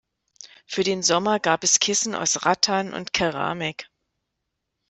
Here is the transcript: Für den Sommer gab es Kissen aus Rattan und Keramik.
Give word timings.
Für 0.65 0.83
den 0.83 1.03
Sommer 1.03 1.39
gab 1.39 1.63
es 1.63 1.79
Kissen 1.79 2.15
aus 2.15 2.43
Rattan 2.43 2.91
und 2.95 3.13
Keramik. 3.13 3.87